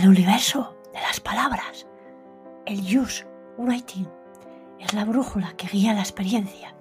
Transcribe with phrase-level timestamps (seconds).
[0.00, 1.86] El universo de las palabras,
[2.64, 3.26] el use
[3.58, 4.06] writing
[4.80, 6.74] es la brújula que guía la experiencia,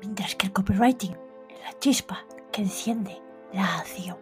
[0.00, 1.14] mientras que el copywriting
[1.50, 3.20] es la chispa que enciende
[3.52, 4.16] la acción.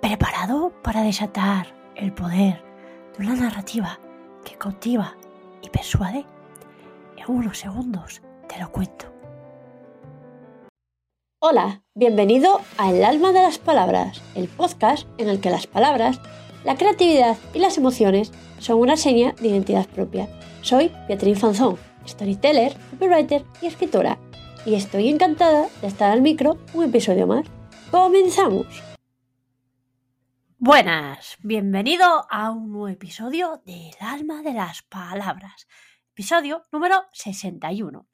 [0.00, 1.66] ¿Preparado para desatar
[1.96, 2.62] el poder
[3.18, 3.98] de una narrativa
[4.44, 5.16] que cautiva
[5.62, 6.24] y persuade?
[7.16, 9.06] En unos segundos te lo cuento.
[11.42, 16.20] Hola, bienvenido a El alma de las palabras, el podcast en el que las palabras,
[16.64, 20.28] la creatividad y las emociones son una seña de identidad propia.
[20.62, 24.18] Soy Beatriz Fanzón, storyteller, copywriter y escritora,
[24.66, 27.46] y estoy encantada de estar al micro un episodio más.
[27.90, 28.66] ¡Comenzamos!
[30.58, 35.66] Buenas, bienvenido a un nuevo episodio de El alma de las palabras,
[36.10, 38.06] episodio número 61.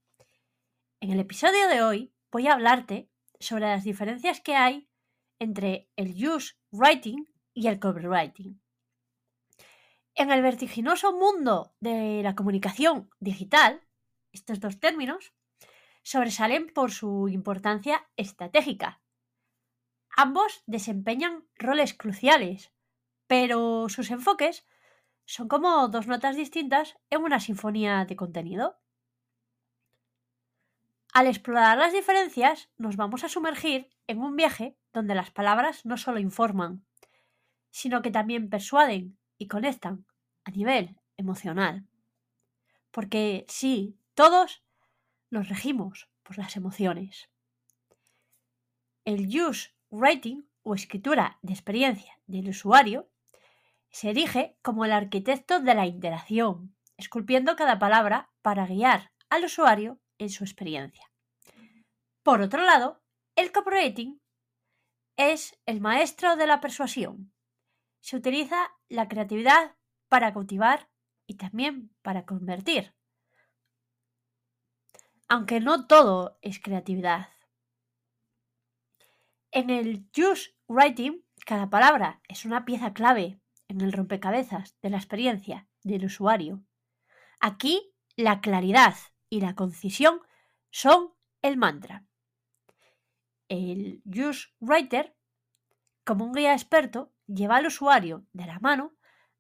[1.01, 3.11] En el episodio de hoy voy a hablarte
[3.41, 4.89] sobre las diferencias que hay
[5.41, 7.25] entre el use writing
[7.57, 8.61] y el copywriting.
[10.15, 13.83] En el vertiginoso mundo de la comunicación digital,
[14.33, 15.33] estos dos términos
[16.03, 19.01] sobresalen por su importancia estratégica.
[20.17, 22.73] Ambos desempeñan roles cruciales,
[23.27, 24.67] pero sus enfoques
[25.25, 28.79] son como dos notas distintas en una sinfonía de contenido.
[31.13, 35.97] Al explorar las diferencias, nos vamos a sumergir en un viaje donde las palabras no
[35.97, 36.86] solo informan,
[37.77, 40.07] sino que también persuaden y conectan
[40.45, 41.87] a nivel emocional.
[42.91, 44.65] Porque sí, todos
[45.29, 47.29] nos regimos por las emociones.
[49.05, 53.11] El use writing o escritura de experiencia del usuario
[53.91, 60.01] se erige como el arquitecto de la interacción, esculpiendo cada palabra para guiar al usuario
[60.17, 61.13] en su experiencia.
[62.23, 63.03] Por otro lado,
[63.35, 64.19] el copywriting
[65.19, 67.36] es el maestro de la persuasión.
[68.07, 69.75] Se utiliza la creatividad
[70.09, 70.89] para cautivar
[71.27, 72.95] y también para convertir.
[75.27, 77.31] Aunque no todo es creatividad.
[79.51, 84.99] En el use writing, cada palabra es una pieza clave en el rompecabezas de la
[84.99, 86.63] experiencia del usuario.
[87.41, 88.95] Aquí la claridad
[89.29, 90.21] y la concisión
[90.71, 91.13] son
[91.43, 92.07] el mantra.
[93.49, 95.17] El use writer,
[96.05, 98.95] como un guía experto, lleva al usuario de la mano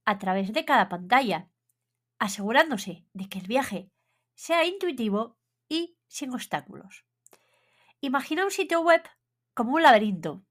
[0.04, 1.48] a través de cada pantalla,
[2.18, 3.90] asegurándose de que el viaje
[4.34, 5.38] sea intuitivo
[5.68, 7.04] y sin obstáculos.
[8.00, 9.02] Imagina un sitio web
[9.54, 10.44] como un laberinto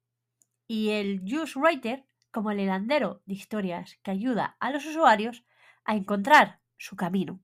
[0.68, 5.45] y el Use Writer como el helandero de historias que ayuda a los usuarios
[5.85, 7.40] a encontrar su camino.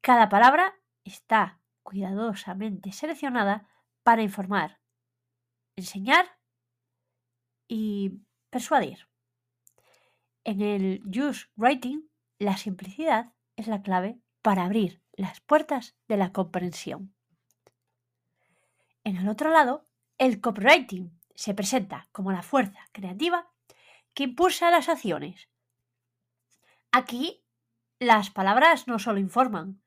[0.00, 3.68] Cada palabra está cuidadosamente seleccionada
[4.02, 4.80] para informar,
[5.76, 6.38] enseñar
[7.66, 8.20] y
[8.54, 9.08] persuadir.
[10.44, 16.32] En el Use Writing, la simplicidad es la clave para abrir las puertas de la
[16.32, 17.12] comprensión.
[19.02, 19.82] En el otro lado,
[20.18, 23.50] el copywriting se presenta como la fuerza creativa
[24.14, 25.48] que impulsa las acciones.
[26.92, 27.44] Aquí,
[27.98, 29.82] las palabras no solo informan,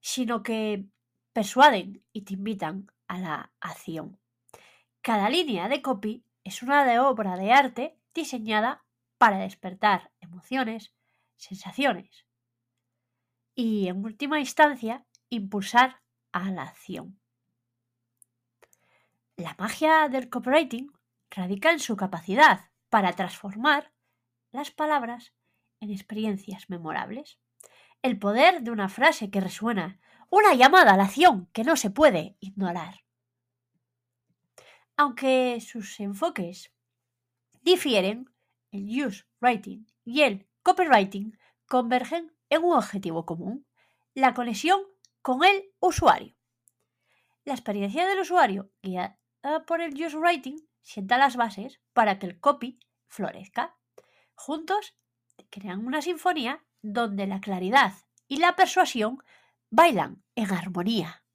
[0.00, 0.84] sino que
[1.32, 4.20] persuaden y te invitan a la acción.
[5.00, 8.84] Cada línea de copy es una de obra de arte diseñada
[9.18, 10.94] para despertar emociones,
[11.36, 12.24] sensaciones
[13.56, 17.18] y, en última instancia, impulsar a la acción.
[19.36, 20.92] La magia del copywriting
[21.30, 23.92] radica en su capacidad para transformar
[24.52, 25.32] las palabras
[25.80, 27.38] en experiencias memorables.
[28.02, 29.98] El poder de una frase que resuena,
[30.30, 33.05] una llamada a la acción que no se puede ignorar.
[34.96, 36.72] Aunque sus enfoques
[37.60, 38.30] difieren,
[38.70, 43.66] el use writing y el copywriting convergen en un objetivo común,
[44.14, 44.80] la conexión
[45.20, 46.34] con el usuario.
[47.44, 49.18] La experiencia del usuario, guiada
[49.66, 53.76] por el use writing, sienta las bases para que el copy florezca.
[54.34, 54.96] Juntos
[55.50, 57.92] crean una sinfonía donde la claridad
[58.28, 59.22] y la persuasión
[59.70, 61.25] bailan en armonía.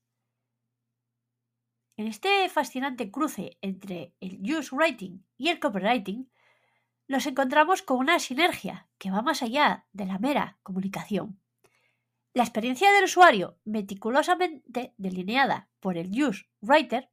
[2.01, 6.31] En este fascinante cruce entre el use writing y el copywriting,
[7.07, 11.39] nos encontramos con una sinergia que va más allá de la mera comunicación.
[12.33, 17.11] La experiencia del usuario, meticulosamente delineada por el use writer,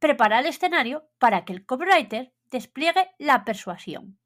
[0.00, 4.18] prepara el escenario para que el copywriter despliegue la persuasión.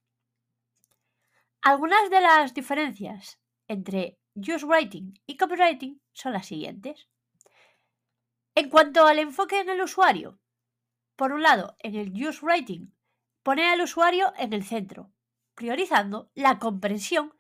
[1.61, 7.09] Algunas de las diferencias entre use writing y copywriting son las siguientes.
[8.61, 10.41] En cuanto al enfoque en el usuario,
[11.15, 12.93] por un lado, en el use writing
[13.45, 15.13] pone al usuario en el centro,
[15.55, 17.33] priorizando la comprensión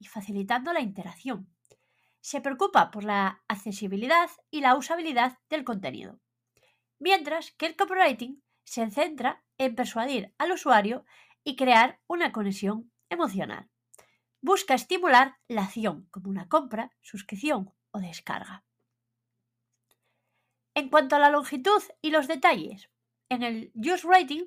[0.00, 1.48] y facilitando la interacción.
[2.20, 6.18] Se preocupa por la accesibilidad y la usabilidad del contenido,
[6.98, 11.04] mientras que el copywriting se centra en persuadir al usuario
[11.44, 13.70] y crear una conexión emocional.
[14.40, 18.64] Busca estimular la acción como una compra, suscripción o descarga.
[20.74, 22.90] En cuanto a la longitud y los detalles,
[23.28, 24.44] en el use rating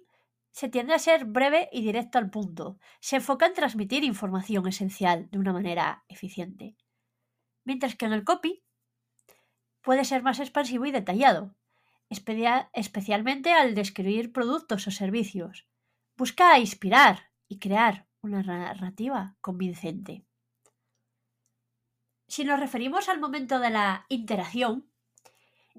[0.51, 2.79] se tiende a ser breve y directo al punto.
[3.00, 6.75] Se enfoca en transmitir información esencial de una manera eficiente.
[7.63, 8.63] Mientras que en el copy
[9.81, 11.56] puede ser más expansivo y detallado,
[12.09, 15.68] especialmente al describir productos o servicios.
[16.18, 20.25] Busca inspirar y crear una narrativa convincente.
[22.27, 24.89] Si nos referimos al momento de la interacción,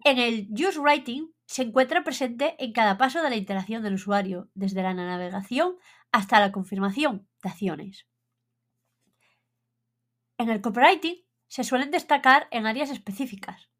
[0.04, 4.50] en el use writing se encuentra presente en cada paso de la interacción del usuario,
[4.54, 5.76] desde la navegación
[6.12, 8.06] hasta la confirmación de acciones.
[10.36, 13.70] En el copywriting se suelen destacar en áreas específicas,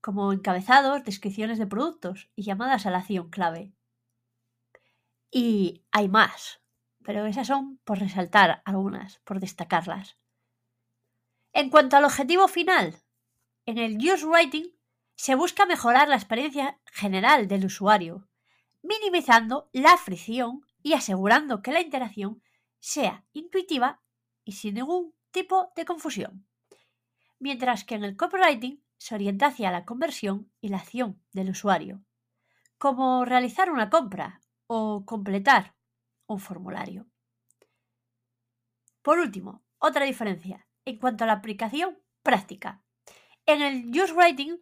[0.00, 3.72] como encabezados, descripciones de productos y llamadas a la acción clave.
[5.30, 6.60] Y hay más,
[7.02, 10.18] pero esas son por resaltar algunas, por destacarlas.
[11.54, 12.96] En cuanto al objetivo final,
[13.64, 14.66] en el use writing
[15.22, 18.28] se busca mejorar la experiencia general del usuario,
[18.82, 22.42] minimizando la fricción y asegurando que la interacción
[22.80, 24.02] sea intuitiva
[24.42, 26.48] y sin ningún tipo de confusión.
[27.38, 32.02] Mientras que en el copywriting se orienta hacia la conversión y la acción del usuario,
[32.76, 35.76] como realizar una compra o completar
[36.26, 37.06] un formulario.
[39.02, 42.82] Por último, otra diferencia en cuanto a la aplicación práctica.
[43.46, 44.58] En el use writing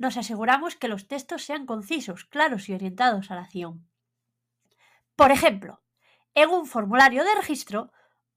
[0.00, 3.86] nos aseguramos que los textos sean concisos, claros y orientados a la acción.
[5.14, 5.82] Por ejemplo,
[6.34, 7.92] en un formulario de registro,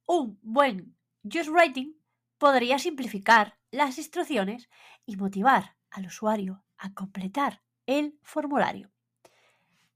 [0.06, 1.94] un buen use writing
[2.38, 4.69] podría simplificar las instrucciones
[5.06, 8.92] y motivar al usuario a completar el formulario.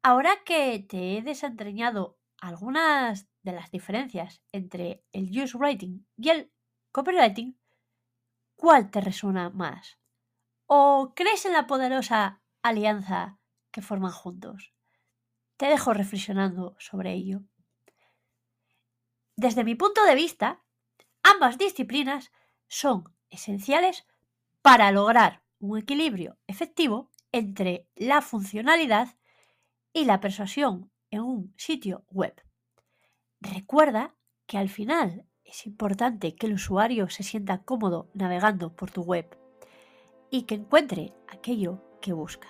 [0.02, 6.50] Ahora que te he desentrañado algunas de las diferencias entre el use writing y el
[6.94, 7.60] copywriting,
[8.56, 10.00] ¿cuál te resuena más?
[10.70, 13.40] ¿O crees en la poderosa alianza
[13.72, 14.74] que forman juntos?
[15.56, 17.44] Te dejo reflexionando sobre ello.
[19.38, 20.62] Desde mi punto de vista,
[21.24, 22.34] ambas disciplinas
[22.68, 24.06] son esenciales
[24.62, 29.16] para lograr un equilibrio efectivo entre la funcionalidad
[29.94, 32.44] y la persuasión en un sitio web.
[33.40, 34.16] Recuerda
[34.46, 39.47] que al final es importante que el usuario se sienta cómodo navegando por tu web
[40.30, 42.48] y que encuentre aquello que busca.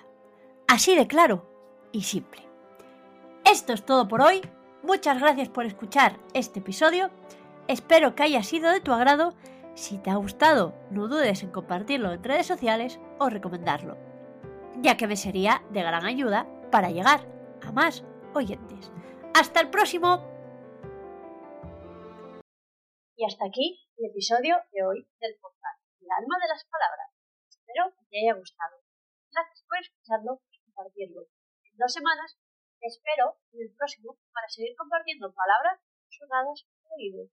[0.66, 1.48] Así de claro
[1.92, 2.42] y simple.
[3.44, 4.42] Esto es todo por hoy.
[4.82, 7.10] Muchas gracias por escuchar este episodio.
[7.66, 9.34] Espero que haya sido de tu agrado.
[9.74, 13.96] Si te ha gustado, no dudes en compartirlo en redes sociales o recomendarlo,
[14.80, 17.26] ya que me sería de gran ayuda para llegar
[17.62, 18.04] a más
[18.34, 18.90] oyentes.
[19.34, 20.24] Hasta el próximo.
[23.16, 27.17] Y hasta aquí el episodio de hoy del podcast, El alma de las palabras.
[27.68, 28.80] Espero que te haya gustado.
[29.30, 31.20] Gracias por escucharlo y compartirlo.
[31.20, 32.38] En dos semanas
[32.80, 37.28] espero en el próximo para seguir compartiendo palabras sonadas oídos.